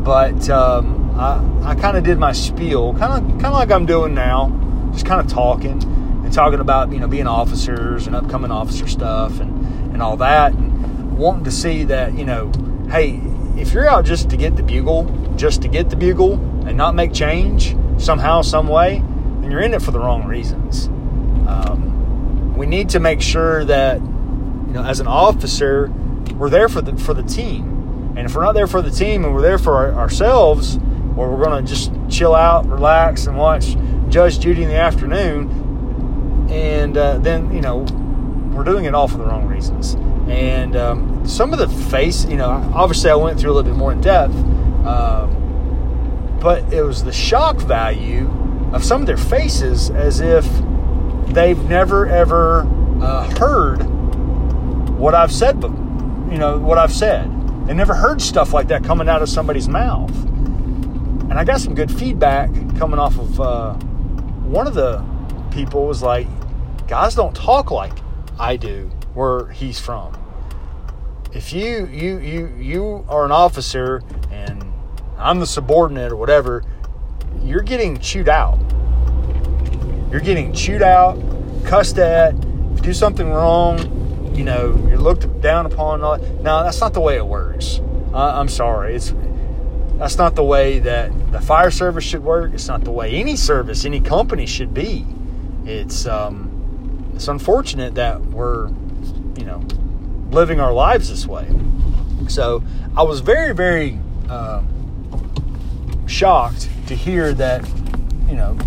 but 0.03 0.49
um, 0.49 1.11
I, 1.19 1.71
I 1.71 1.75
kind 1.75 1.97
of 1.97 2.03
did 2.03 2.17
my 2.17 2.31
spiel, 2.31 2.93
kind 2.95 3.13
of 3.13 3.31
kind 3.33 3.45
of 3.47 3.53
like 3.53 3.71
I'm 3.71 3.85
doing 3.85 4.13
now, 4.13 4.49
just 4.91 5.05
kind 5.05 5.21
of 5.21 5.27
talking 5.27 5.81
and 6.23 6.33
talking 6.33 6.59
about 6.59 6.91
you 6.91 6.99
know 6.99 7.07
being 7.07 7.27
officers 7.27 8.07
and 8.07 8.15
upcoming 8.15 8.51
officer 8.51 8.87
stuff 8.87 9.39
and 9.39 9.93
and 9.93 10.01
all 10.01 10.17
that, 10.17 10.53
and 10.53 11.17
wanting 11.17 11.43
to 11.43 11.51
see 11.51 11.83
that 11.85 12.17
you 12.17 12.25
know, 12.25 12.51
hey, 12.89 13.21
if 13.55 13.73
you're 13.73 13.87
out 13.87 14.05
just 14.05 14.29
to 14.31 14.37
get 14.37 14.55
the 14.55 14.63
bugle, 14.63 15.05
just 15.35 15.61
to 15.61 15.67
get 15.67 15.89
the 15.89 15.95
bugle 15.95 16.37
and 16.65 16.77
not 16.77 16.95
make 16.95 17.13
change 17.13 17.75
somehow, 17.97 18.41
some 18.41 18.67
way, 18.67 19.03
then 19.41 19.51
you're 19.51 19.61
in 19.61 19.73
it 19.73 19.81
for 19.81 19.91
the 19.91 19.99
wrong 19.99 20.25
reasons. 20.25 20.87
Um, 21.47 22.55
we 22.55 22.65
need 22.65 22.89
to 22.89 22.99
make 22.99 23.21
sure 23.21 23.65
that, 23.65 23.99
you 23.99 24.73
know, 24.73 24.83
as 24.83 24.99
an 24.99 25.07
officer, 25.07 25.91
we're 26.35 26.49
there 26.49 26.69
for 26.69 26.81
the 26.81 26.95
for 26.97 27.13
the 27.13 27.23
team. 27.23 28.13
And 28.15 28.25
if 28.25 28.35
we're 28.35 28.43
not 28.43 28.53
there 28.53 28.67
for 28.67 28.81
the 28.81 28.91
team 28.91 29.25
and 29.25 29.33
we're 29.33 29.41
there 29.41 29.57
for 29.57 29.75
our, 29.75 29.93
ourselves, 29.93 30.77
or 31.15 31.31
we're 31.31 31.43
going 31.43 31.63
to 31.63 31.69
just 31.69 31.91
chill 32.09 32.35
out, 32.35 32.65
relax, 32.67 33.27
and 33.27 33.37
watch 33.37 33.75
Judge 34.09 34.39
Judy 34.39 34.63
in 34.63 34.69
the 34.69 34.75
afternoon, 34.75 36.47
and 36.49 36.97
uh, 36.97 37.17
then 37.19 37.53
you 37.53 37.61
know 37.61 37.85
we're 38.53 38.63
doing 38.63 38.85
it 38.85 38.93
all 38.93 39.07
for 39.07 39.17
the 39.17 39.25
wrong 39.25 39.47
reasons. 39.47 39.95
And 40.29 40.75
um, 40.75 41.25
some 41.25 41.53
of 41.53 41.59
the 41.59 41.67
face, 41.89 42.25
you 42.25 42.37
know, 42.37 42.49
obviously 42.73 43.09
I 43.09 43.15
went 43.15 43.39
through 43.39 43.51
a 43.51 43.53
little 43.53 43.71
bit 43.71 43.77
more 43.77 43.91
in 43.91 44.01
depth. 44.01 44.35
Um, 44.85 45.37
but 46.41 46.73
it 46.73 46.81
was 46.81 47.03
the 47.03 47.13
shock 47.13 47.57
value 47.57 48.27
of 48.73 48.83
some 48.83 49.01
of 49.01 49.07
their 49.07 49.17
faces 49.17 49.91
as 49.91 50.19
if 50.19 50.45
they've 51.27 51.63
never 51.69 52.07
ever 52.07 52.67
uh, 53.01 53.29
heard 53.39 53.83
what 54.97 55.15
I've 55.15 55.31
said, 55.31 55.61
but 55.61 55.69
you 56.31 56.37
know 56.37 56.57
what 56.57 56.77
I've 56.77 56.93
said. 56.93 57.29
They 57.67 57.73
never 57.73 57.93
heard 57.93 58.21
stuff 58.21 58.53
like 58.53 58.67
that 58.69 58.83
coming 58.83 59.07
out 59.07 59.21
of 59.21 59.29
somebody's 59.29 59.69
mouth. 59.69 60.11
And 61.29 61.33
I 61.33 61.43
got 61.43 61.61
some 61.61 61.75
good 61.75 61.91
feedback 61.91 62.49
coming 62.77 62.99
off 62.99 63.17
of 63.17 63.39
uh, 63.39 63.73
one 64.43 64.67
of 64.67 64.73
the 64.73 65.03
people 65.51 65.85
was 65.85 66.01
like, 66.01 66.27
guys 66.87 67.15
don't 67.15 67.35
talk 67.35 67.71
like 67.71 67.93
I 68.39 68.57
do 68.57 68.91
where 69.13 69.49
he's 69.49 69.79
from. 69.79 70.17
If 71.33 71.53
you 71.53 71.87
you 71.87 72.17
you 72.19 72.47
you 72.59 73.05
are 73.07 73.23
an 73.23 73.31
officer 73.31 73.97
and 73.97 74.20
I'm 75.21 75.39
the 75.39 75.47
subordinate 75.47 76.11
or 76.11 76.15
whatever, 76.15 76.63
you're 77.41 77.61
getting 77.61 77.99
chewed 77.99 78.29
out. 78.29 78.59
You're 80.11 80.21
getting 80.21 80.53
chewed 80.53 80.81
out, 80.81 81.21
cussed 81.63 81.97
at. 81.97 82.33
If 82.33 82.77
you 82.77 82.81
do 82.81 82.93
something 82.93 83.29
wrong, 83.29 84.35
you 84.35 84.43
know, 84.43 84.75
you're 84.87 84.97
looked 84.97 85.41
down 85.41 85.65
upon. 85.65 86.01
Now, 86.41 86.63
that's 86.63 86.81
not 86.81 86.93
the 86.93 87.01
way 87.01 87.17
it 87.17 87.25
works. 87.25 87.79
Uh, 88.13 88.39
I'm 88.39 88.49
sorry. 88.49 88.95
It's 88.95 89.13
that's 89.95 90.17
not 90.17 90.35
the 90.35 90.43
way 90.43 90.79
that 90.79 91.31
the 91.31 91.39
fire 91.39 91.69
service 91.69 92.03
should 92.03 92.23
work. 92.23 92.53
It's 92.53 92.67
not 92.67 92.83
the 92.83 92.91
way 92.91 93.13
any 93.13 93.35
service, 93.35 93.85
any 93.85 94.01
company 94.01 94.47
should 94.47 94.73
be. 94.73 95.05
It's 95.65 96.07
um, 96.07 97.11
it's 97.13 97.27
unfortunate 97.27 97.95
that 97.95 98.19
we're, 98.19 98.69
you 99.37 99.45
know, 99.45 99.63
living 100.31 100.59
our 100.59 100.73
lives 100.73 101.09
this 101.09 101.27
way. 101.27 101.47
So 102.27 102.63
I 102.97 103.03
was 103.03 103.19
very, 103.19 103.53
very 103.53 103.99
uh, 104.27 104.63
shocked 106.11 106.69
to 106.87 106.95
hear 106.95 107.33
that, 107.33 107.67
you 108.27 108.35
know, 108.35 108.57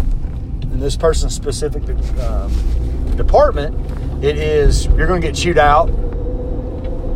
in 0.62 0.80
this 0.80 0.96
person's 0.96 1.34
specific 1.34 1.82
um, 2.20 3.16
department, 3.16 3.74
it 4.24 4.38
is 4.38 4.86
you're 4.86 5.06
going 5.06 5.20
to 5.20 5.26
get 5.26 5.36
chewed 5.36 5.58
out 5.58 5.88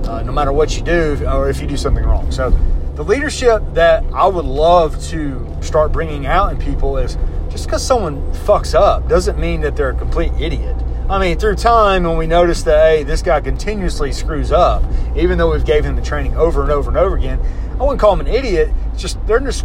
uh, 0.06 0.23
no 0.23 0.32
matter 0.32 0.52
what 0.52 0.76
you 0.76 0.82
do 0.82 1.26
or 1.26 1.49
if 1.49 1.61
you 1.61 1.66
do 1.66 1.76
something 1.76 2.04
wrong. 2.04 2.30
So, 2.30 2.50
the 2.94 3.04
leadership 3.04 3.62
that 3.75 4.04
I 4.12 4.26
would 4.26 4.44
love 4.44 5.00
to 5.04 5.56
start 5.61 5.92
bringing 5.92 6.26
out 6.26 6.50
in 6.50 6.58
people 6.58 6.97
is 6.99 7.16
just 7.49 7.66
because 7.66 7.85
someone 7.85 8.20
fucks 8.32 8.75
up 8.75 9.08
doesn't 9.08 9.38
mean 9.38 9.61
that 9.61 9.76
they're 9.76 9.90
a 9.90 9.97
complete 9.97 10.32
idiot. 10.38 10.76
I 11.08 11.18
mean, 11.18 11.38
through 11.38 11.54
time, 11.54 12.02
when 12.02 12.18
we 12.18 12.26
notice 12.26 12.64
that, 12.64 12.90
hey, 12.90 13.02
this 13.02 13.23
guy 13.23 13.40
continuously 13.40 14.12
screws 14.12 14.52
up, 14.52 14.82
even 15.16 15.38
though 15.38 15.52
we've 15.52 15.64
gave 15.64 15.85
him 15.85 15.97
the 15.97 16.02
training 16.02 16.37
over 16.37 16.62
and 16.62 16.70
over 16.70 16.90
and 16.90 16.99
over 16.99 17.16
again, 17.16 17.40
I 17.80 17.85
wouldn't 17.85 18.00
call 18.00 18.12
him 18.12 18.20
an 18.20 18.26
idiot. 18.26 18.70
It's 18.92 19.00
just 19.00 19.25
they're 19.26 19.40
just 19.40 19.64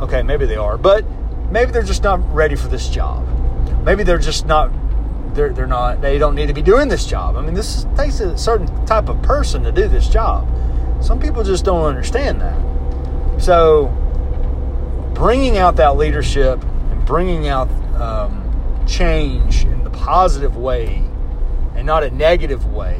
Okay, 0.00 0.22
maybe 0.22 0.46
they 0.46 0.56
are, 0.56 0.76
but 0.76 1.04
maybe 1.50 1.70
they're 1.70 1.82
just 1.82 2.02
not 2.02 2.20
ready 2.34 2.56
for 2.56 2.68
this 2.68 2.88
job. 2.88 3.26
Maybe 3.84 4.02
they're 4.02 4.18
just 4.18 4.46
not 4.46 4.72
they're, 5.34 5.52
they're 5.52 5.66
not 5.66 6.00
they 6.00 6.18
don't 6.18 6.34
need 6.34 6.46
to 6.46 6.54
be 6.54 6.62
doing 6.62 6.88
this 6.88 7.06
job. 7.06 7.36
I 7.36 7.42
mean, 7.42 7.54
this 7.54 7.86
takes 7.96 8.20
a 8.20 8.36
certain 8.36 8.86
type 8.86 9.08
of 9.08 9.20
person 9.22 9.62
to 9.64 9.72
do 9.72 9.88
this 9.88 10.08
job. 10.08 10.48
Some 11.02 11.20
people 11.20 11.42
just 11.44 11.64
don't 11.64 11.84
understand 11.84 12.40
that. 12.40 12.58
So, 13.40 13.88
bringing 15.14 15.58
out 15.58 15.76
that 15.76 15.96
leadership 15.96 16.62
and 16.62 17.04
bringing 17.04 17.48
out 17.48 17.68
um, 18.00 18.84
change 18.86 19.64
in 19.64 19.84
the 19.84 19.90
positive 19.90 20.56
way 20.56 21.02
and 21.74 21.86
not 21.86 22.04
a 22.04 22.10
negative 22.10 22.72
way 22.72 22.96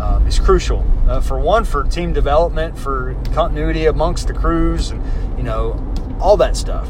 um, 0.00 0.26
is 0.26 0.38
crucial. 0.38 0.84
Uh, 1.08 1.20
for 1.20 1.38
one, 1.38 1.64
for 1.64 1.84
team 1.84 2.12
development, 2.12 2.78
for 2.78 3.16
continuity 3.32 3.86
amongst 3.86 4.28
the 4.28 4.34
crews, 4.34 4.90
and 4.90 5.02
you 5.38 5.42
know 5.42 5.82
all 6.20 6.36
that 6.36 6.54
stuff. 6.54 6.86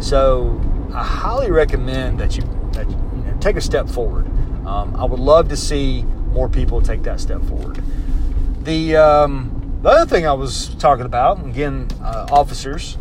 So 0.00 0.58
I 0.94 1.04
highly 1.04 1.50
recommend 1.50 2.18
that 2.18 2.36
you, 2.36 2.42
that, 2.72 2.88
you 2.88 2.96
know, 2.96 3.36
take 3.40 3.56
a 3.56 3.60
step 3.60 3.88
forward. 3.88 4.26
Um, 4.66 4.96
I 4.96 5.04
would 5.04 5.20
love 5.20 5.48
to 5.50 5.56
see 5.56 6.02
more 6.32 6.48
people 6.48 6.80
take 6.80 7.02
that 7.02 7.20
step 7.20 7.42
forward. 7.42 7.82
The 8.64 8.96
um, 8.96 9.80
the 9.82 9.90
other 9.90 10.06
thing 10.08 10.26
I 10.26 10.32
was 10.32 10.74
talking 10.76 11.04
about, 11.04 11.44
again, 11.44 11.88
uh, 12.02 12.26
officers, 12.30 12.96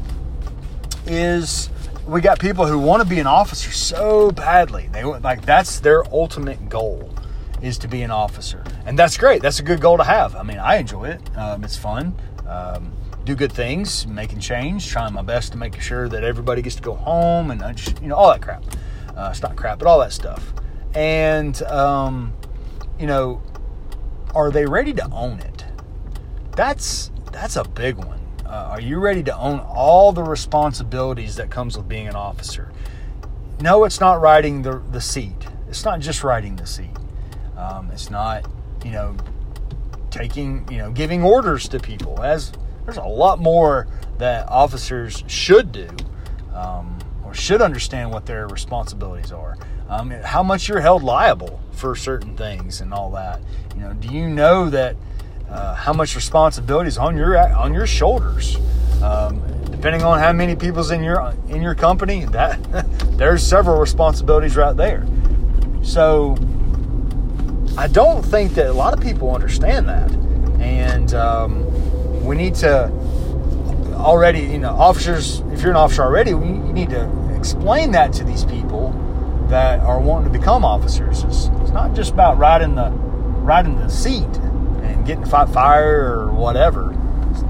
is 1.06 1.70
we 2.06 2.20
got 2.20 2.40
people 2.40 2.66
who 2.66 2.78
want 2.78 3.02
to 3.02 3.08
be 3.08 3.20
an 3.20 3.28
officer 3.28 3.72
so 3.72 4.32
badly. 4.32 4.90
They 4.92 5.04
like 5.04 5.46
that's 5.46 5.80
their 5.80 6.04
ultimate 6.14 6.68
goal 6.68 7.14
is 7.62 7.78
to 7.80 7.88
be 7.88 8.02
an 8.02 8.12
officer, 8.12 8.64
and 8.86 8.98
that's 8.98 9.18
great. 9.18 9.42
That's 9.42 9.60
a 9.60 9.64
good 9.64 9.82
goal 9.82 9.98
to 9.98 10.04
have. 10.04 10.36
I 10.36 10.44
mean, 10.44 10.60
I 10.60 10.78
enjoy 10.78 11.06
it. 11.10 11.38
Um, 11.38 11.64
it's 11.64 11.78
fun. 11.78 12.16
Um, 12.48 12.94
do 13.26 13.36
good 13.36 13.52
things, 13.52 14.08
making 14.08 14.40
change, 14.40 14.88
trying 14.88 15.14
my 15.14 15.22
best 15.22 15.52
to 15.52 15.58
make 15.58 15.80
sure 15.82 16.08
that 16.08 16.24
everybody 16.24 16.62
gets 16.62 16.76
to 16.76 16.82
go 16.82 16.94
home, 16.94 17.52
and 17.52 17.62
just, 17.76 18.02
you 18.02 18.08
know 18.08 18.16
all 18.16 18.32
that 18.32 18.42
crap. 18.42 18.64
Uh, 19.16 19.30
it's 19.32 19.42
not 19.42 19.56
crap, 19.56 19.80
but 19.80 19.88
all 19.88 20.00
that 20.00 20.14
stuff. 20.14 20.54
And 20.94 21.62
um, 21.64 22.34
you 23.00 23.08
know, 23.08 23.42
are 24.34 24.52
they 24.52 24.66
ready 24.66 24.94
to 24.94 25.10
own 25.12 25.40
it? 25.40 25.66
That's 26.56 27.12
that's 27.32 27.56
a 27.56 27.64
big 27.64 27.98
one. 27.98 28.20
Uh, 28.46 28.70
are 28.72 28.82
you 28.82 29.00
ready 29.00 29.22
to 29.24 29.38
own 29.38 29.60
all 29.60 30.14
the 30.14 30.24
responsibilities 30.24 31.36
that 31.36 31.50
comes 31.50 31.78
with 31.78 31.88
being 31.88 32.08
an 32.08 32.16
officer? 32.16 32.72
No, 33.60 33.84
it's 33.84 34.00
not 34.00 34.22
riding 34.22 34.62
the, 34.62 34.82
the 34.92 35.02
seat. 35.02 35.48
It's 35.68 35.84
not 35.84 36.00
just 36.00 36.24
riding 36.24 36.56
the 36.56 36.66
seat. 36.66 36.96
Um, 37.58 37.90
it's 37.92 38.10
not, 38.10 38.46
you 38.86 38.92
know, 38.92 39.16
taking, 40.12 40.68
you 40.72 40.78
know, 40.78 40.92
giving 40.92 41.24
orders 41.24 41.68
to 41.70 41.80
people. 41.80 42.22
As 42.22 42.52
there's 42.86 42.98
a 42.98 43.04
lot 43.04 43.40
more 43.40 43.88
that 44.18 44.48
officers 44.48 45.24
should 45.28 45.72
do 45.72 45.90
um, 46.54 46.98
or 47.26 47.34
should 47.34 47.62
understand 47.62 48.12
what 48.12 48.26
their 48.26 48.48
responsibilities 48.48 49.32
are. 49.32 49.58
Um, 49.90 50.12
how 50.12 50.44
much 50.44 50.68
you're 50.68 50.82
held 50.82 51.04
liable 51.04 51.62
for 51.72 51.96
certain 51.96 52.36
things 52.36 52.82
and 52.82 52.94
all 52.94 53.12
that. 53.12 53.42
You 53.76 53.82
know, 53.82 53.94
do 53.94 54.08
you 54.10 54.28
know 54.30 54.70
that 54.70 54.96
uh, 55.50 55.76
how 55.76 55.94
much 55.94 56.16
responsibility 56.16 56.88
is 56.90 56.98
on 56.98 57.18
your 57.18 57.38
on 57.38 57.74
your 57.74 57.88
shoulders. 57.88 58.58
Um, 59.02 59.42
depending 59.72 60.04
on 60.04 60.20
how 60.20 60.34
many 60.34 60.56
people's 60.56 60.92
in 60.92 61.04
your 61.04 61.34
in 61.48 61.62
your 61.62 61.76
company, 61.76 62.26
that 62.26 62.62
there's 63.18 63.46
several 63.46 63.80
responsibilities 63.80 64.58
right 64.58 64.76
there. 64.76 65.06
So 65.84 66.36
I 67.78 67.88
don't 67.88 68.26
think 68.26 68.56
that 68.56 68.66
a 68.68 68.74
lot 68.74 68.96
of 68.96 69.02
people 69.02 69.36
understand 69.36 69.88
that, 69.88 70.12
and 70.60 71.14
um, 71.14 72.26
we 72.26 72.36
need 72.36 72.56
to 72.56 72.92
already, 73.94 74.40
you 74.40 74.58
know, 74.58 74.72
officers. 74.72 75.42
If 75.52 75.62
you're 75.62 75.70
an 75.72 75.78
officer 75.78 76.02
already, 76.02 76.32
you 76.32 76.40
need 76.40 76.90
to 76.90 77.36
explain 77.38 77.92
that 77.92 78.14
to 78.14 78.24
these 78.24 78.46
people 78.46 78.94
that 79.50 79.80
are 79.82 80.00
wanting 80.00 80.32
to 80.32 80.40
become 80.40 80.66
officers. 80.66 81.24
It's, 81.24 81.50
it's 81.62 81.72
not 81.72 81.94
just 81.94 82.14
about 82.14 82.40
riding 82.40 82.74
the 82.74 82.90
riding 82.90 83.78
the 83.78 83.90
seat 83.90 84.24
and 84.24 85.06
getting 85.06 85.24
to 85.24 85.30
fight 85.30 85.50
fire 85.50 86.20
or 86.20 86.34
whatever, 86.34 86.96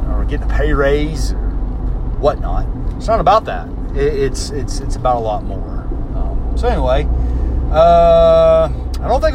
or 0.10 0.26
getting 0.26 0.52
a 0.52 0.54
pay 0.54 0.74
raise 0.74 1.32
or 1.32 1.50
whatnot. 2.20 2.68
It's 2.98 3.08
not 3.08 3.22
about 3.22 3.46
that. 3.46 3.70
it's 3.96 4.50
it's 4.50 4.82
it's 4.82 4.98
about 4.98 5.16
a 5.16 5.20
lot 5.20 5.46
more. 5.46 5.88
Um, 6.16 6.54
so 6.58 6.68
anyway, 6.68 7.08
uh, 7.72 8.70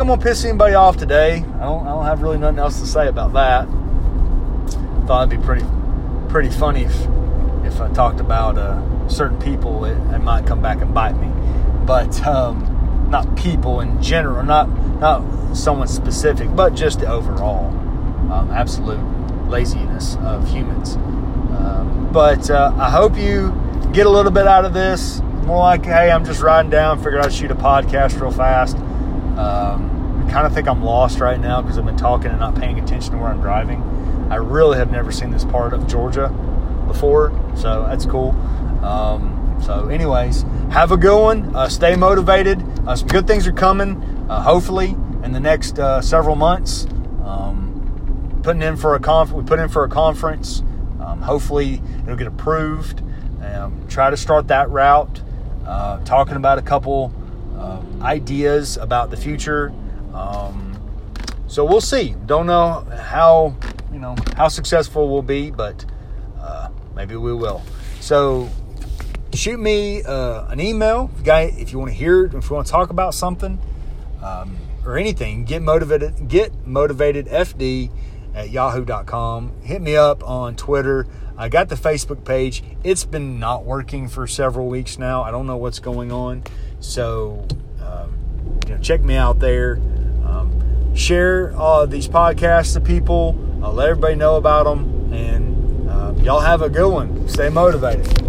I'm 0.03 0.09
gonna 0.09 0.21
piss 0.21 0.45
anybody 0.45 0.75
off 0.75 0.97
today. 0.97 1.37
I 1.37 1.61
don't 1.61 1.87
I 1.87 1.91
don't 1.91 2.05
have 2.05 2.23
really 2.23 2.37
nothing 2.37 2.59
else 2.59 2.81
to 2.81 2.87
say 2.87 3.07
about 3.07 3.35
that. 3.35 3.69
Thought 5.07 5.29
it'd 5.29 5.41
be 5.41 5.47
pretty 5.47 5.65
pretty 6.29 6.51
funny 6.51 6.83
if 6.83 7.07
if 7.65 7.81
I 7.81 7.89
talked 7.95 8.19
about 8.19 8.59
uh, 8.59 9.09
certain 9.09 9.39
people, 9.39 9.85
it, 9.85 9.93
it, 10.13 10.19
might 10.19 10.45
come 10.45 10.61
back 10.61 10.81
and 10.81 10.93
bite 10.93 11.13
me. 11.13 11.29
But 11.87 12.21
um, 12.27 13.07
not 13.13 13.37
people 13.37 13.79
in 13.79 14.03
general, 14.03 14.43
not 14.43 14.69
not 14.99 15.55
someone 15.55 15.87
specific, 15.87 16.53
but 16.57 16.75
just 16.75 16.99
the 16.99 17.07
overall 17.07 17.69
um, 18.33 18.51
absolute 18.51 18.99
laziness 19.49 20.17
of 20.17 20.51
humans. 20.51 20.97
Um, 20.97 22.09
but 22.13 22.51
uh, 22.51 22.75
I 22.77 22.91
hope 22.91 23.17
you 23.17 23.55
get 23.93 24.07
a 24.07 24.11
little 24.11 24.33
bit 24.33 24.49
out 24.49 24.65
of 24.65 24.75
this. 24.75 25.21
More 25.45 25.61
like, 25.61 25.85
hey, 25.85 26.11
I'm 26.11 26.25
just 26.25 26.43
riding 26.43 26.73
down, 26.73 26.99
figured 26.99 27.25
I'd 27.25 27.33
shoot 27.33 27.53
a 27.53 27.55
podcast 27.55 28.21
real 28.21 28.33
fast. 28.33 28.77
Um, 29.39 29.92
kind 30.31 30.47
of 30.47 30.55
think 30.55 30.69
I'm 30.69 30.83
lost 30.83 31.21
right 31.21 31.39
now 31.39 31.61
because 31.63 31.79
I've 31.79 31.87
been 31.87 31.97
talking 31.97 32.31
and 32.31 32.41
not 32.41 32.55
paying 32.55 32.79
attention 32.79 33.13
to 33.13 33.19
where 33.19 33.29
I'm 33.29 33.41
driving. 33.41 33.83
I 34.31 34.37
really 34.37 34.79
have 34.79 34.91
never 34.91 35.13
seen 35.13 35.31
this 35.31 35.45
part 35.45 35.73
of 35.73 35.87
Georgia 35.87 36.29
before, 36.87 37.33
so 37.57 37.85
that's 37.89 38.07
cool. 38.07 38.31
Um, 38.83 39.59
so, 39.63 39.89
anyways, 39.89 40.43
have 40.71 40.91
a 40.91 40.97
good 40.97 41.21
one. 41.21 41.55
Uh, 41.55 41.69
stay 41.69 41.95
motivated. 41.97 42.63
Uh, 42.87 42.97
some 42.97 43.09
good 43.09 43.27
things 43.27 43.47
are 43.47 43.53
coming, 43.53 44.03
uh, 44.29 44.43
hopefully, 44.43 44.97
in 45.23 45.33
the 45.33 45.41
next 45.41 45.79
uh, 45.79 46.01
several 46.01 46.35
months. 46.35 46.87
Um, 47.25 48.41
putting 48.43 48.63
in 48.63 48.77
for 48.77 48.95
a 48.95 49.01
conf- 49.01 49.33
we 49.33 49.45
put 49.45 49.61
in 49.61 49.69
for 49.69 49.85
a 49.85 49.89
conference. 49.89 50.61
Um, 51.01 51.23
hopefully, 51.23 51.81
it'll 52.03 52.17
get 52.17 52.27
approved. 52.27 53.03
Um, 53.43 53.87
try 53.89 54.11
to 54.11 54.17
start 54.17 54.49
that 54.49 54.69
route. 54.71 55.23
Uh, 55.67 56.03
talking 56.05 56.37
about 56.37 56.59
a 56.59 56.63
couple 56.63 57.13
uh, 57.57 57.81
ideas 58.03 58.77
about 58.77 59.11
the 59.11 59.17
future. 59.17 59.73
Um, 60.15 60.79
so 61.47 61.65
we'll 61.65 61.81
see. 61.81 62.15
Don't 62.27 62.47
know 62.47 62.87
how 62.97 63.57
you 63.93 63.99
know 63.99 64.17
how 64.37 64.49
successful 64.49 65.09
we'll 65.09 65.23
be, 65.23 65.51
but 65.51 65.85
uh, 66.41 66.69
maybe 66.95 67.17
we 67.17 67.35
will. 67.35 67.63
So 68.01 68.49
shoot 69.35 69.59
me 69.59 70.03
uh, 70.03 70.47
an 70.49 70.61
email, 70.61 71.11
guy, 71.25 71.53
if 71.57 71.73
you 71.73 71.79
want 71.79 71.91
to 71.91 71.97
hear, 71.97 72.27
if 72.27 72.33
you 72.33 72.57
want 72.57 72.67
to 72.67 72.73
talk 72.73 72.91
about 72.91 73.15
something 73.15 73.59
um, 74.23 74.57
or 74.85 74.97
anything. 74.99 75.45
Get 75.45 75.63
motivated. 75.63 76.29
Get 76.29 76.67
motivated. 76.67 77.27
FD 77.27 77.91
at 78.35 78.51
yahoo.com. 78.51 79.61
Hit 79.63 79.83
me 79.83 79.97
up 79.97 80.27
on 80.27 80.57
Twitter. 80.57 81.07
I 81.37 81.49
got 81.49 81.69
the 81.69 81.75
Facebook 81.75 82.25
page. 82.25 82.63
It's 82.85 83.05
been 83.05 83.39
not 83.39 83.65
working 83.65 84.09
for 84.09 84.27
several 84.27 84.69
weeks 84.69 84.99
now. 84.99 85.23
I 85.23 85.31
don't 85.31 85.47
know 85.47 85.57
what's 85.57 85.79
going 85.79 86.13
on. 86.13 86.45
So, 86.81 87.47
um, 87.81 88.59
you 88.67 88.75
know, 88.75 88.81
check 88.81 89.03
me 89.03 89.17
out 89.17 89.39
there. 89.39 89.81
Share 90.95 91.53
uh, 91.57 91.87
these 91.87 92.09
podcasts 92.09 92.75
to 92.75 92.81
people. 92.81 93.39
I'll 93.63 93.73
let 93.73 93.89
everybody 93.89 94.15
know 94.15 94.37
about 94.37 94.65
them. 94.65 95.13
And 95.13 95.89
uh, 95.89 96.15
y'all 96.19 96.41
have 96.41 96.63
a 96.63 96.69
good 96.69 96.91
one. 96.91 97.29
Stay 97.29 97.49
motivated. 97.49 98.22